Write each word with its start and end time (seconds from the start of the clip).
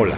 Hola, 0.00 0.14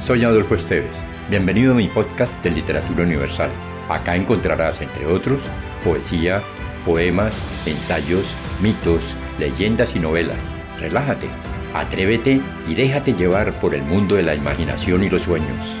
soy 0.00 0.22
Adolfo 0.22 0.54
Esteves. 0.54 0.96
Bienvenido 1.28 1.72
a 1.72 1.76
mi 1.76 1.88
podcast 1.88 2.32
de 2.44 2.52
Literatura 2.52 3.02
Universal. 3.02 3.50
Acá 3.88 4.14
encontrarás, 4.14 4.80
entre 4.80 5.06
otros, 5.06 5.50
poesía, 5.82 6.40
poemas, 6.86 7.34
ensayos, 7.66 8.32
mitos, 8.62 9.16
leyendas 9.40 9.96
y 9.96 9.98
novelas. 9.98 10.38
Relájate, 10.78 11.26
atrévete 11.74 12.40
y 12.68 12.74
déjate 12.76 13.14
llevar 13.14 13.52
por 13.60 13.74
el 13.74 13.82
mundo 13.82 14.14
de 14.14 14.22
la 14.22 14.36
imaginación 14.36 15.02
y 15.02 15.10
los 15.10 15.22
sueños. 15.22 15.76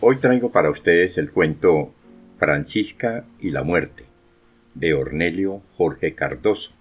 Hoy 0.00 0.16
traigo 0.16 0.52
para 0.52 0.70
ustedes 0.70 1.18
el 1.18 1.30
cuento 1.32 1.92
Francisca 2.38 3.26
y 3.38 3.50
la 3.50 3.62
muerte 3.62 4.06
de 4.72 4.94
Ornelio 4.94 5.60
Jorge 5.76 6.14
Cardoso 6.14 6.72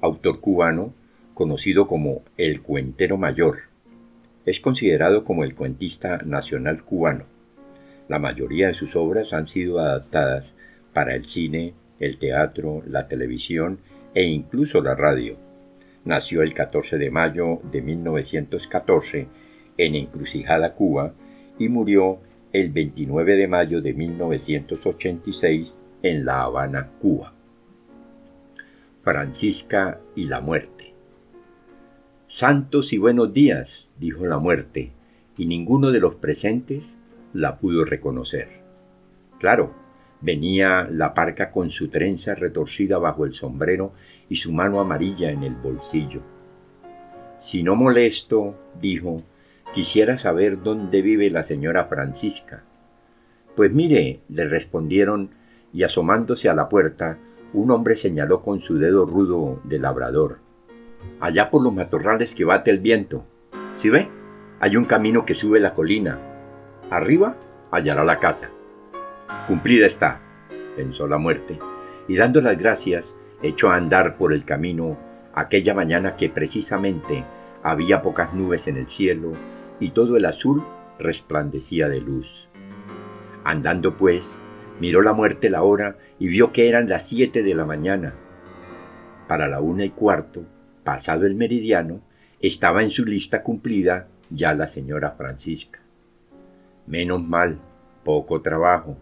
autor 0.00 0.40
cubano 0.40 0.92
conocido 1.34 1.86
como 1.86 2.22
el 2.36 2.62
Cuentero 2.62 3.18
Mayor. 3.18 3.58
Es 4.46 4.60
considerado 4.60 5.24
como 5.24 5.44
el 5.44 5.54
cuentista 5.54 6.18
nacional 6.24 6.82
cubano. 6.82 7.24
La 8.08 8.18
mayoría 8.18 8.68
de 8.68 8.74
sus 8.74 8.96
obras 8.96 9.32
han 9.32 9.48
sido 9.48 9.78
adaptadas 9.80 10.54
para 10.92 11.14
el 11.14 11.24
cine, 11.24 11.74
el 12.00 12.18
teatro, 12.18 12.82
la 12.86 13.08
televisión 13.08 13.80
e 14.14 14.24
incluso 14.24 14.80
la 14.80 14.94
radio. 14.94 15.36
Nació 16.04 16.42
el 16.42 16.54
14 16.54 16.98
de 16.98 17.10
mayo 17.10 17.60
de 17.70 17.82
1914 17.82 19.26
en 19.76 19.94
Encrucijada, 19.94 20.74
Cuba, 20.74 21.12
y 21.58 21.68
murió 21.68 22.20
el 22.52 22.70
29 22.70 23.36
de 23.36 23.48
mayo 23.48 23.82
de 23.82 23.92
1986 23.92 25.80
en 26.02 26.24
La 26.24 26.42
Habana, 26.42 26.92
Cuba. 27.00 27.35
Francisca 29.06 30.00
y 30.16 30.24
la 30.24 30.40
muerte. 30.40 30.92
Santos 32.26 32.92
y 32.92 32.98
buenos 32.98 33.32
días, 33.32 33.88
dijo 34.00 34.26
la 34.26 34.40
muerte, 34.40 34.90
y 35.36 35.46
ninguno 35.46 35.92
de 35.92 36.00
los 36.00 36.16
presentes 36.16 36.96
la 37.32 37.58
pudo 37.58 37.84
reconocer. 37.84 38.48
Claro, 39.38 39.72
venía 40.20 40.88
la 40.90 41.14
parca 41.14 41.52
con 41.52 41.70
su 41.70 41.86
trenza 41.86 42.34
retorcida 42.34 42.98
bajo 42.98 43.24
el 43.24 43.34
sombrero 43.34 43.92
y 44.28 44.34
su 44.34 44.50
mano 44.50 44.80
amarilla 44.80 45.30
en 45.30 45.44
el 45.44 45.54
bolsillo. 45.54 46.22
Si 47.38 47.62
no 47.62 47.76
molesto, 47.76 48.58
dijo, 48.82 49.22
quisiera 49.72 50.18
saber 50.18 50.64
dónde 50.64 51.00
vive 51.00 51.30
la 51.30 51.44
señora 51.44 51.84
Francisca. 51.84 52.64
Pues 53.54 53.72
mire, 53.72 54.18
le 54.28 54.46
respondieron, 54.48 55.30
y 55.72 55.84
asomándose 55.84 56.48
a 56.48 56.56
la 56.56 56.68
puerta, 56.68 57.18
un 57.56 57.70
hombre 57.70 57.96
señaló 57.96 58.42
con 58.42 58.60
su 58.60 58.78
dedo 58.78 59.06
rudo 59.06 59.60
de 59.64 59.78
labrador. 59.78 60.38
Allá 61.20 61.50
por 61.50 61.62
los 61.62 61.72
matorrales 61.72 62.34
que 62.34 62.44
bate 62.44 62.70
el 62.70 62.80
viento. 62.80 63.24
¿Sí 63.78 63.88
ve? 63.88 64.08
Hay 64.60 64.76
un 64.76 64.84
camino 64.84 65.24
que 65.24 65.34
sube 65.34 65.58
la 65.58 65.72
colina. 65.72 66.18
Arriba 66.90 67.36
hallará 67.70 68.04
la 68.04 68.18
casa. 68.18 68.50
Cumplida 69.48 69.86
está, 69.86 70.20
pensó 70.76 71.06
la 71.06 71.16
muerte, 71.16 71.58
y 72.08 72.16
dando 72.16 72.42
las 72.42 72.58
gracias, 72.58 73.14
echó 73.42 73.70
a 73.70 73.76
andar 73.76 74.18
por 74.18 74.34
el 74.34 74.44
camino 74.44 74.98
aquella 75.34 75.74
mañana 75.74 76.16
que 76.16 76.28
precisamente 76.28 77.24
había 77.62 78.02
pocas 78.02 78.34
nubes 78.34 78.68
en 78.68 78.76
el 78.76 78.88
cielo 78.88 79.32
y 79.80 79.90
todo 79.90 80.16
el 80.16 80.26
azul 80.26 80.62
resplandecía 80.98 81.88
de 81.88 82.00
luz. 82.00 82.48
Andando 83.44 83.96
pues, 83.96 84.40
Miró 84.80 85.02
la 85.02 85.12
muerte 85.12 85.50
la 85.50 85.62
hora 85.62 85.96
y 86.18 86.28
vio 86.28 86.52
que 86.52 86.68
eran 86.68 86.88
las 86.88 87.08
siete 87.08 87.42
de 87.42 87.54
la 87.54 87.64
mañana. 87.64 88.14
Para 89.26 89.48
la 89.48 89.60
una 89.60 89.84
y 89.84 89.90
cuarto, 89.90 90.44
pasado 90.84 91.26
el 91.26 91.34
meridiano, 91.34 92.00
estaba 92.40 92.82
en 92.82 92.90
su 92.90 93.04
lista 93.04 93.42
cumplida 93.42 94.08
ya 94.30 94.54
la 94.54 94.68
señora 94.68 95.12
Francisca. 95.12 95.80
Menos 96.86 97.22
mal, 97.22 97.58
poco 98.04 98.42
trabajo, 98.42 98.96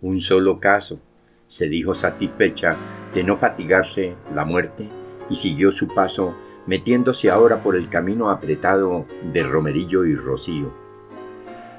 un 0.00 0.20
solo 0.20 0.58
caso, 0.60 1.00
se 1.46 1.68
dijo 1.68 1.94
satisfecha 1.94 2.76
de 3.14 3.22
no 3.22 3.36
fatigarse 3.36 4.14
la 4.34 4.44
muerte 4.44 4.88
y 5.30 5.36
siguió 5.36 5.70
su 5.70 5.88
paso 5.88 6.34
metiéndose 6.66 7.30
ahora 7.30 7.62
por 7.62 7.76
el 7.76 7.88
camino 7.88 8.30
apretado 8.30 9.06
de 9.32 9.42
Romerillo 9.42 10.04
y 10.04 10.14
Rocío. 10.14 10.72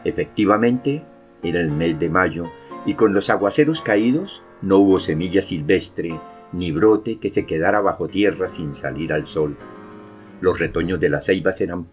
Efectivamente, 0.03 1.03
era 1.41 1.59
el 1.59 1.71
mes 1.71 1.99
de 1.99 2.09
mayo 2.09 2.45
y 2.85 2.95
con 2.95 3.13
los 3.13 3.29
aguaceros 3.29 3.81
caídos 3.81 4.43
no 4.61 4.77
hubo 4.77 4.99
semilla 4.99 5.41
silvestre 5.41 6.19
ni 6.51 6.71
brote 6.71 7.17
que 7.17 7.29
se 7.29 7.45
quedara 7.45 7.81
bajo 7.81 8.07
tierra 8.07 8.49
sin 8.49 8.75
salir 8.75 9.13
al 9.13 9.25
sol. 9.25 9.57
Los 10.41 10.59
retoños 10.59 10.99
de 10.99 11.09
las 11.09 11.25
ceibas 11.25 11.59
eran 11.61 11.87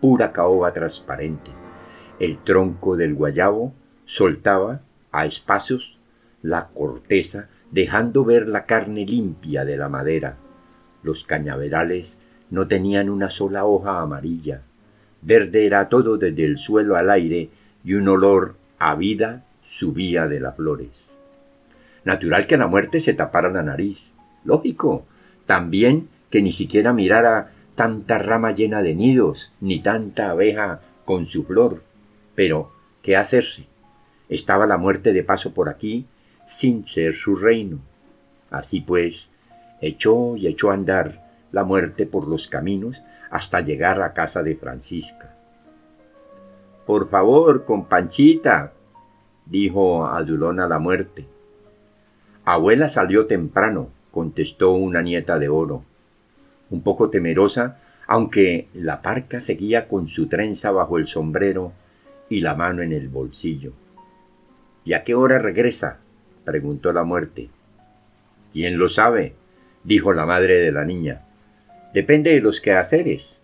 pura 0.00 0.32
caoba 0.32 0.72
transparente. 0.72 1.50
El 2.18 2.38
tronco 2.38 2.96
del 2.96 3.14
guayabo 3.14 3.72
soltaba 4.04 4.80
a 5.12 5.26
espacios 5.26 5.98
la 6.42 6.68
corteza, 6.68 7.48
dejando 7.70 8.24
ver 8.24 8.48
la 8.48 8.66
carne 8.66 9.06
limpia 9.06 9.64
de 9.64 9.76
la 9.76 9.88
madera. 9.88 10.36
Los 11.02 11.24
cañaverales 11.24 12.16
no 12.50 12.66
tenían 12.66 13.08
una 13.08 13.30
sola 13.30 13.64
hoja 13.64 14.00
amarilla. 14.00 14.62
Verde 15.22 15.66
era 15.66 15.88
todo 15.88 16.16
desde 16.16 16.44
el 16.44 16.58
suelo 16.58 16.96
al 16.96 17.10
aire 17.10 17.50
y 17.84 17.94
un 17.94 18.08
olor 18.08 18.56
a 18.78 18.96
vida 18.96 19.44
subía 19.72 20.28
de 20.28 20.38
las 20.38 20.56
flores. 20.56 20.90
Natural 22.04 22.46
que 22.46 22.56
la 22.56 22.66
muerte 22.66 23.00
se 23.00 23.14
tapara 23.14 23.50
la 23.50 23.62
nariz. 23.62 24.12
Lógico. 24.44 25.06
También 25.46 26.08
que 26.30 26.42
ni 26.42 26.52
siquiera 26.52 26.92
mirara 26.92 27.52
tanta 27.74 28.18
rama 28.18 28.52
llena 28.52 28.82
de 28.82 28.94
nidos, 28.94 29.52
ni 29.60 29.80
tanta 29.80 30.30
abeja 30.30 30.80
con 31.04 31.26
su 31.26 31.44
flor. 31.44 31.82
Pero, 32.34 32.70
¿qué 33.02 33.16
hacerse? 33.16 33.66
Estaba 34.28 34.66
la 34.66 34.76
muerte 34.76 35.12
de 35.12 35.24
paso 35.24 35.52
por 35.52 35.68
aquí, 35.68 36.06
sin 36.46 36.84
ser 36.84 37.14
su 37.14 37.36
reino. 37.36 37.78
Así 38.50 38.80
pues, 38.80 39.30
echó 39.80 40.36
y 40.36 40.46
echó 40.46 40.70
a 40.70 40.74
andar 40.74 41.22
la 41.50 41.64
muerte 41.64 42.06
por 42.06 42.28
los 42.28 42.48
caminos 42.48 43.02
hasta 43.30 43.60
llegar 43.60 44.02
a 44.02 44.12
casa 44.12 44.42
de 44.42 44.56
Francisca. 44.56 45.34
Por 46.86 47.08
favor, 47.08 47.64
con 47.64 47.86
Dijo 49.52 50.06
Adulona 50.06 50.66
la 50.66 50.78
muerte. 50.78 51.26
Abuela 52.46 52.88
salió 52.88 53.26
temprano, 53.26 53.90
contestó 54.10 54.72
una 54.72 55.02
nieta 55.02 55.38
de 55.38 55.50
oro. 55.50 55.84
Un 56.70 56.80
poco 56.80 57.10
temerosa, 57.10 57.76
aunque 58.06 58.68
la 58.72 59.02
parca 59.02 59.42
seguía 59.42 59.88
con 59.88 60.08
su 60.08 60.26
trenza 60.28 60.70
bajo 60.70 60.96
el 60.96 61.06
sombrero 61.06 61.74
y 62.30 62.40
la 62.40 62.54
mano 62.54 62.80
en 62.80 62.94
el 62.94 63.10
bolsillo. 63.10 63.74
¿Y 64.86 64.94
a 64.94 65.04
qué 65.04 65.14
hora 65.14 65.38
regresa? 65.38 65.98
preguntó 66.46 66.90
la 66.94 67.04
muerte. 67.04 67.50
¿Quién 68.54 68.78
lo 68.78 68.88
sabe? 68.88 69.34
dijo 69.84 70.14
la 70.14 70.24
madre 70.24 70.60
de 70.60 70.72
la 70.72 70.86
niña. 70.86 71.26
Depende 71.92 72.30
de 72.30 72.40
los 72.40 72.62
quehaceres. 72.62 73.38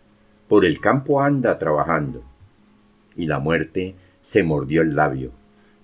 Por 0.49 0.65
el 0.65 0.81
campo 0.81 1.21
anda 1.21 1.59
trabajando. 1.59 2.23
Y 3.15 3.27
la 3.27 3.41
muerte 3.41 3.95
se 4.23 4.43
mordió 4.43 4.81
el 4.81 4.97
labio. 4.97 5.33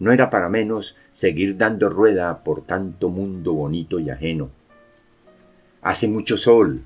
No 0.05 0.13
era 0.13 0.29
para 0.29 0.51
menos 0.51 0.97
seguir 1.15 1.57
dando 1.57 1.89
rueda 1.89 2.45
por 2.45 2.67
tanto 2.67 3.09
mundo 3.09 3.55
bonito 3.55 3.99
y 3.99 4.11
ajeno. 4.11 4.51
Hace 5.81 6.09
mucho 6.09 6.37
sol. 6.37 6.83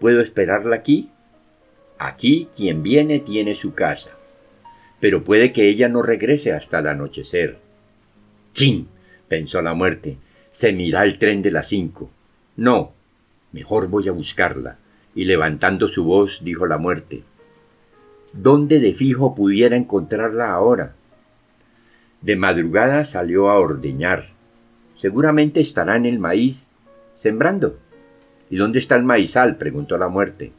¿Puedo 0.00 0.20
esperarla 0.20 0.74
aquí? 0.74 1.08
Aquí 1.96 2.48
quien 2.56 2.82
viene 2.82 3.20
tiene 3.20 3.54
su 3.54 3.72
casa. 3.72 4.10
Pero 4.98 5.22
puede 5.22 5.52
que 5.52 5.68
ella 5.68 5.88
no 5.88 6.02
regrese 6.02 6.54
hasta 6.54 6.80
el 6.80 6.88
anochecer. 6.88 7.58
¡Chin! 8.52 8.88
pensó 9.28 9.62
la 9.62 9.74
muerte. 9.74 10.18
Se 10.50 10.72
mira 10.72 11.04
el 11.04 11.20
tren 11.20 11.42
de 11.42 11.52
las 11.52 11.68
cinco. 11.68 12.10
No, 12.56 12.94
mejor 13.52 13.86
voy 13.86 14.08
a 14.08 14.12
buscarla. 14.12 14.78
Y 15.14 15.26
levantando 15.26 15.86
su 15.86 16.02
voz 16.02 16.42
dijo 16.42 16.66
la 16.66 16.78
muerte. 16.78 17.22
¿Dónde 18.32 18.80
de 18.80 18.92
fijo 18.92 19.36
pudiera 19.36 19.76
encontrarla 19.76 20.50
ahora? 20.50 20.96
De 22.22 22.36
madrugada 22.36 23.04
salió 23.04 23.50
a 23.50 23.58
ordeñar. 23.58 24.30
Seguramente 24.98 25.60
estará 25.60 25.96
en 25.96 26.06
el 26.06 26.18
maíz 26.18 26.70
sembrando. 27.14 27.78
¿Y 28.50 28.56
dónde 28.56 28.78
está 28.78 28.96
el 28.96 29.04
maizal? 29.04 29.56
preguntó 29.56 29.98
la 29.98 30.08
muerte. 30.08 30.52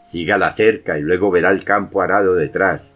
Siga 0.00 0.38
la 0.38 0.50
cerca 0.50 0.98
y 0.98 1.02
luego 1.02 1.30
verá 1.30 1.50
el 1.50 1.64
campo 1.64 2.00
arado 2.00 2.34
detrás. 2.34 2.92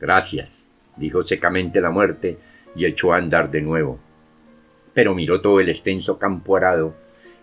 Gracias, 0.00 0.68
dijo 0.96 1.22
secamente 1.22 1.80
la 1.80 1.90
muerte 1.90 2.38
y 2.74 2.86
echó 2.86 3.12
a 3.12 3.18
andar 3.18 3.50
de 3.50 3.62
nuevo. 3.62 3.98
Pero 4.92 5.14
miró 5.14 5.40
todo 5.40 5.60
el 5.60 5.68
extenso 5.68 6.18
campo 6.18 6.56
arado 6.56 6.94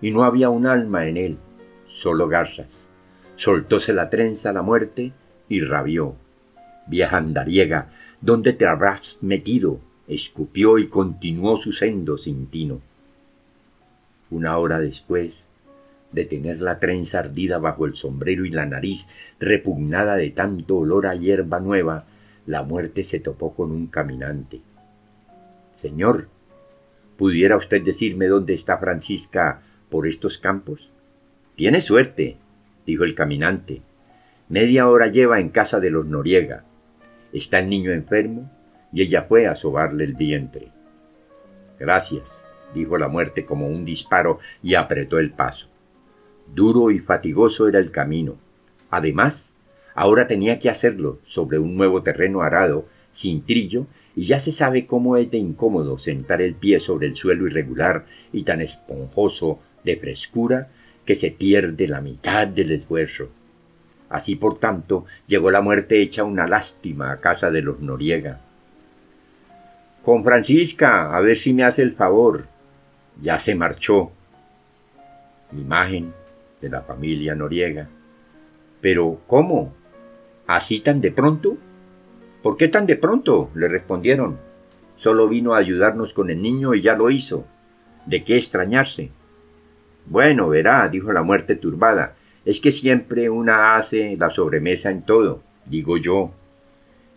y 0.02 0.12
no 0.12 0.24
había 0.24 0.50
un 0.50 0.66
alma 0.68 1.08
en 1.08 1.18
él, 1.18 1.38
solo 1.88 2.28
garzas. 2.28 2.68
Soltóse 3.36 3.94
la 3.94 4.10
trenza 4.10 4.52
la 4.52 4.62
muerte 4.62 5.14
y 5.48 5.62
rabió. 5.62 6.16
Vieja 6.88 7.18
andariega, 7.18 7.90
¿Dónde 8.22 8.54
te 8.54 8.68
habrás 8.68 9.18
metido? 9.22 9.80
escupió 10.08 10.78
y 10.78 10.88
continuó 10.88 11.58
su 11.58 11.72
sendo 11.72 12.20
sin 12.20 12.46
tino. 12.48 12.82
Una 14.30 14.58
hora 14.60 14.80
después, 14.80 15.42
de 16.12 16.26
tener 16.26 16.62
la 16.62 16.80
trenza 16.80 17.20
ardida 17.20 17.58
bajo 17.58 17.86
el 17.86 17.96
sombrero 17.96 18.46
y 18.46 18.52
la 18.52 18.68
nariz 18.68 19.08
repugnada 19.40 20.18
de 20.18 20.30
tanto 20.30 20.78
olor 20.78 21.08
a 21.08 21.16
hierba 21.16 21.60
nueva, 21.60 22.06
la 22.46 22.62
muerte 22.62 23.04
se 23.04 23.20
topó 23.20 23.56
con 23.56 23.72
un 23.72 23.88
caminante. 23.88 24.62
Señor, 25.72 26.28
¿pudiera 27.18 27.58
usted 27.58 27.82
decirme 27.82 28.28
dónde 28.28 28.54
está 28.54 28.78
Francisca 28.78 29.62
por 29.90 30.08
estos 30.08 30.38
campos? 30.38 30.92
Tiene 31.56 31.82
suerte, 31.82 32.38
dijo 32.86 33.04
el 33.04 33.16
caminante. 33.16 33.82
Media 34.48 34.88
hora 34.90 35.08
lleva 35.08 35.40
en 35.40 35.50
casa 35.50 35.80
de 35.80 35.90
los 35.90 36.06
Noriega. 36.06 36.66
Está 37.34 37.60
el 37.60 37.70
niño 37.70 37.92
enfermo 37.92 38.50
y 38.92 39.02
ella 39.02 39.24
fue 39.24 39.48
a 39.48 39.56
sobarle 39.56 40.04
el 40.04 40.14
vientre. 40.14 40.70
Gracias, 41.80 42.44
dijo 42.74 42.98
la 42.98 43.08
muerte 43.08 43.46
como 43.46 43.68
un 43.68 43.86
disparo 43.86 44.40
y 44.62 44.76
apretó 44.76 45.20
el 45.20 45.32
paso. 45.32 45.68
Duro 46.54 46.92
y 46.92 47.00
fatigoso 47.00 47.68
era 47.68 47.80
el 47.80 47.92
camino. 47.92 48.36
Además, 48.90 49.54
ahora 49.96 50.28
tenía 50.28 50.60
que 50.60 50.70
hacerlo 50.70 51.20
sobre 51.26 51.60
un 51.60 51.76
nuevo 51.76 52.04
terreno 52.04 52.42
arado, 52.42 52.86
sin 53.12 53.46
trillo, 53.46 53.88
y 54.16 54.26
ya 54.26 54.40
se 54.40 54.52
sabe 54.52 54.86
cómo 54.86 55.16
es 55.16 55.32
de 55.32 55.38
incómodo 55.38 55.98
sentar 55.98 56.42
el 56.42 56.56
pie 56.56 56.80
sobre 56.82 57.08
el 57.08 57.16
suelo 57.16 57.48
irregular 57.48 58.06
y 58.34 58.44
tan 58.44 58.62
esponjoso 58.62 59.60
de 59.84 59.96
frescura 59.98 60.70
que 61.06 61.16
se 61.16 61.32
pierde 61.32 61.88
la 61.88 62.02
mitad 62.02 62.48
del 62.48 62.72
esfuerzo. 62.72 63.30
Así 64.12 64.36
por 64.36 64.60
tanto 64.60 65.06
llegó 65.26 65.52
la 65.52 65.62
muerte 65.62 66.02
hecha 66.02 66.26
una 66.26 66.46
lástima 66.46 67.14
a 67.14 67.22
casa 67.22 67.50
de 67.50 67.62
los 67.62 67.80
Noriega. 67.80 68.42
Con 70.04 70.26
Francisca, 70.26 71.16
a 71.16 71.20
ver 71.22 71.38
si 71.38 71.54
me 71.54 71.64
hace 71.64 71.82
el 71.82 71.94
favor. 71.94 72.48
Ya 73.22 73.40
se 73.40 73.56
marchó. 73.56 74.12
Imagen 75.54 76.14
de 76.60 76.70
la 76.70 76.82
familia 76.82 77.36
Noriega. 77.36 77.88
Pero, 78.82 79.22
¿cómo? 79.28 79.74
¿Así 80.46 80.82
tan 80.82 81.00
de 81.00 81.12
pronto? 81.12 81.58
¿Por 82.44 82.58
qué 82.58 82.68
tan 82.68 82.86
de 82.88 82.98
pronto? 82.98 83.50
le 83.56 83.70
respondieron. 83.70 84.40
Solo 84.98 85.30
vino 85.30 85.54
a 85.54 85.60
ayudarnos 85.60 86.14
con 86.14 86.30
el 86.30 86.42
niño 86.42 86.74
y 86.74 86.82
ya 86.82 86.96
lo 86.96 87.10
hizo. 87.10 87.46
¿De 88.06 88.26
qué 88.26 88.36
extrañarse? 88.36 89.12
Bueno, 90.06 90.50
verá, 90.50 90.90
dijo 90.90 91.14
la 91.14 91.24
muerte 91.24 91.56
turbada, 91.56 92.16
es 92.46 92.60
que 92.60 92.72
siempre 92.72 93.30
una 93.30 93.76
hace 93.76 94.16
la 94.18 94.32
sobremesa 94.32 94.90
en 94.90 95.04
todo, 95.04 95.44
digo 95.66 95.98
yo. 95.98 96.32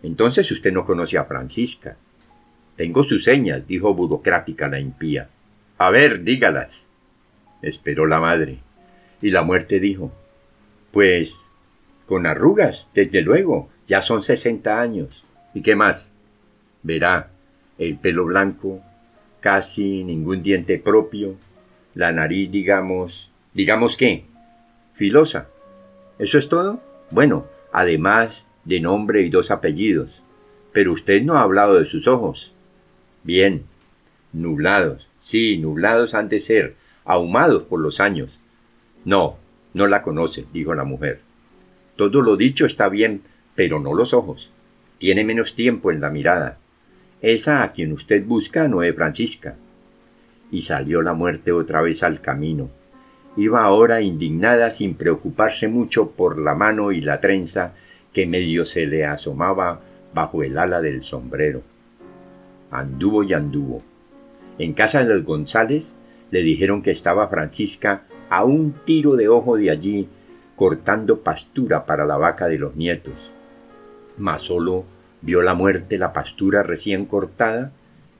Entonces 0.03 0.51
usted 0.51 0.71
no 0.71 0.85
conoce 0.85 1.17
a 1.17 1.25
Francisca. 1.25 1.97
Tengo 2.75 3.03
sus 3.03 3.23
señas, 3.23 3.67
dijo 3.67 3.93
burocrática 3.93 4.67
la 4.67 4.79
impía. 4.79 5.29
A 5.77 5.89
ver, 5.89 6.23
dígalas. 6.23 6.87
Esperó 7.61 8.05
la 8.05 8.19
madre. 8.19 8.59
Y 9.21 9.31
la 9.31 9.41
muerte 9.41 9.79
dijo, 9.79 10.11
Pues, 10.91 11.49
con 12.05 12.25
arrugas, 12.25 12.87
desde 12.93 13.21
luego, 13.21 13.69
ya 13.87 14.01
son 14.01 14.21
sesenta 14.21 14.79
años. 14.79 15.23
¿Y 15.53 15.61
qué 15.61 15.75
más? 15.75 16.11
Verá, 16.83 17.31
el 17.79 17.97
pelo 17.97 18.25
blanco, 18.25 18.81
casi 19.39 20.03
ningún 20.03 20.43
diente 20.43 20.77
propio, 20.77 21.35
la 21.95 22.11
nariz, 22.11 22.51
digamos, 22.51 23.31
digamos 23.53 23.97
qué, 23.97 24.25
filosa. 24.95 25.47
¿Eso 26.19 26.37
es 26.37 26.49
todo? 26.49 26.81
Bueno, 27.11 27.45
además 27.71 28.47
de 28.63 28.79
nombre 28.79 29.21
y 29.21 29.29
dos 29.29 29.51
apellidos. 29.51 30.21
Pero 30.71 30.91
usted 30.91 31.21
no 31.21 31.35
ha 31.35 31.41
hablado 31.41 31.79
de 31.79 31.85
sus 31.85 32.07
ojos. 32.07 32.53
Bien, 33.23 33.63
nublados, 34.33 35.07
sí, 35.21 35.57
nublados 35.57 36.13
han 36.13 36.29
de 36.29 36.39
ser, 36.39 36.75
ahumados 37.05 37.63
por 37.63 37.79
los 37.79 37.99
años. 37.99 38.39
No, 39.03 39.37
no 39.73 39.87
la 39.87 40.01
conoce, 40.01 40.45
dijo 40.51 40.73
la 40.75 40.83
mujer. 40.83 41.21
Todo 41.95 42.21
lo 42.21 42.35
dicho 42.35 42.65
está 42.65 42.89
bien, 42.89 43.21
pero 43.55 43.79
no 43.79 43.93
los 43.93 44.13
ojos. 44.13 44.51
Tiene 44.97 45.23
menos 45.23 45.55
tiempo 45.55 45.91
en 45.91 46.01
la 46.01 46.09
mirada. 46.09 46.57
Esa 47.21 47.63
a 47.63 47.71
quien 47.71 47.93
usted 47.93 48.25
busca 48.25 48.67
no 48.67 48.83
es 48.83 48.95
Francisca. 48.95 49.55
Y 50.51 50.61
salió 50.61 51.01
la 51.01 51.13
muerte 51.13 51.51
otra 51.51 51.81
vez 51.81 52.03
al 52.03 52.21
camino. 52.21 52.69
Iba 53.37 53.63
ahora 53.63 54.01
indignada 54.01 54.71
sin 54.71 54.95
preocuparse 54.95 55.67
mucho 55.67 56.11
por 56.11 56.37
la 56.37 56.55
mano 56.55 56.91
y 56.91 57.01
la 57.01 57.19
trenza 57.19 57.73
que 58.13 58.25
medio 58.25 58.63
se 58.63 58.85
le 58.85 59.05
asomaba 59.05 59.81
bajo 60.13 60.41
el 60.43 60.57
ala 60.57 60.81
del 60.81 61.03
sombrero. 61.03 61.61
Anduvo 62.71 63.23
y 63.23 63.33
anduvo. 63.33 63.83
En 64.57 64.73
casa 64.73 65.03
de 65.03 65.13
los 65.13 65.25
González 65.25 65.93
le 66.31 66.43
dijeron 66.43 66.81
que 66.81 66.91
estaba 66.91 67.27
Francisca 67.27 68.03
a 68.29 68.45
un 68.45 68.73
tiro 68.85 69.17
de 69.17 69.27
ojo 69.27 69.57
de 69.57 69.69
allí, 69.69 70.07
cortando 70.55 71.19
pastura 71.19 71.85
para 71.85 72.05
la 72.05 72.15
vaca 72.15 72.47
de 72.47 72.57
los 72.57 72.75
nietos. 72.77 73.31
Mas 74.17 74.43
solo 74.43 74.85
vio 75.21 75.41
la 75.41 75.53
muerte 75.53 75.97
la 75.97 76.13
pastura 76.13 76.63
recién 76.63 77.05
cortada 77.05 77.73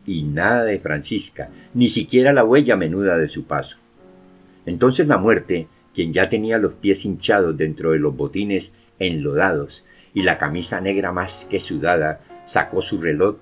y 0.06 0.24
nada 0.24 0.66
de 0.66 0.80
Francisca, 0.80 1.50
ni 1.74 1.88
siquiera 1.88 2.34
la 2.34 2.44
huella 2.44 2.76
menuda 2.76 3.18
de 3.18 3.30
su 3.30 3.46
paso. 3.46 3.78
Entonces 4.66 5.08
la 5.08 5.18
muerte, 5.18 5.68
quien 5.94 6.14
ya 6.14 6.30
tenía 6.30 6.58
los 6.58 6.74
pies 6.74 7.06
hinchados 7.06 7.58
dentro 7.58 7.92
de 7.92 8.00
los 8.00 8.16
botines 8.16 8.72
enlodados 9.00 9.86
y 10.14 10.24
la 10.24 10.38
camisa 10.38 10.82
negra 10.82 11.12
más 11.12 11.46
que 11.50 11.60
sudada, 11.60 12.22
sacó 12.46 12.82
su 12.82 13.00
reloj 13.00 13.38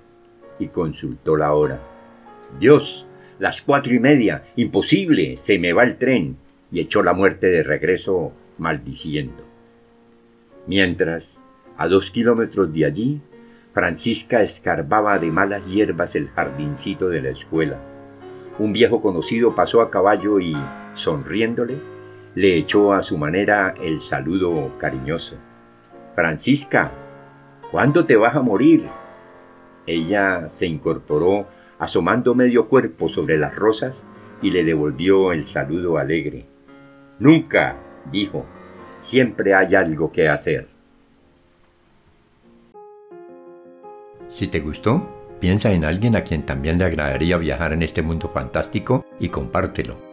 y 0.59 0.67
consultó 0.67 1.35
la 1.37 1.53
hora. 1.53 1.79
Dios, 2.59 3.07
las 3.39 3.61
cuatro 3.61 3.93
y 3.93 3.99
media, 3.99 4.43
imposible, 4.55 5.37
se 5.37 5.59
me 5.59 5.73
va 5.73 5.83
el 5.83 5.97
tren, 5.97 6.37
y 6.71 6.79
echó 6.79 7.03
la 7.03 7.13
muerte 7.13 7.47
de 7.47 7.61
regreso 7.61 8.33
maldiciendo. 8.57 9.43
Mientras, 10.65 11.37
a 11.77 11.87
dos 11.87 12.09
kilómetros 12.09 12.73
de 12.73 12.85
allí, 12.85 13.21
Francisca 13.73 14.41
escarbaba 14.41 15.19
de 15.19 15.31
malas 15.31 15.65
hierbas 15.67 16.15
el 16.15 16.29
jardincito 16.29 17.09
de 17.09 17.21
la 17.21 17.29
escuela. 17.29 17.79
Un 18.57 18.73
viejo 18.73 19.01
conocido 19.01 19.55
pasó 19.55 19.81
a 19.81 19.91
caballo 19.91 20.39
y, 20.39 20.55
sonriéndole, 20.93 21.77
le 22.35 22.55
echó 22.55 22.93
a 22.93 23.03
su 23.03 23.17
manera 23.17 23.75
el 23.81 23.99
saludo 23.99 24.77
cariñoso. 24.79 25.35
Francisca, 26.15 26.91
¿cuándo 27.71 28.05
te 28.05 28.15
vas 28.15 28.35
a 28.35 28.41
morir? 28.41 28.87
Ella 29.85 30.49
se 30.49 30.65
incorporó 30.65 31.47
asomando 31.79 32.33
medio 32.35 32.67
cuerpo 32.67 33.09
sobre 33.09 33.37
las 33.37 33.55
rosas 33.55 34.03
y 34.41 34.51
le 34.51 34.63
devolvió 34.63 35.31
el 35.31 35.43
saludo 35.43 35.97
alegre. 35.97 36.45
Nunca, 37.19 37.75
dijo, 38.11 38.45
siempre 38.99 39.53
hay 39.53 39.75
algo 39.75 40.11
que 40.11 40.29
hacer. 40.29 40.67
Si 44.29 44.47
te 44.47 44.59
gustó, 44.59 45.07
piensa 45.39 45.71
en 45.71 45.85
alguien 45.85 46.15
a 46.15 46.23
quien 46.23 46.45
también 46.45 46.77
le 46.77 46.85
agradaría 46.85 47.37
viajar 47.37 47.73
en 47.73 47.83
este 47.83 48.01
mundo 48.01 48.29
fantástico 48.29 49.05
y 49.19 49.29
compártelo. 49.29 50.12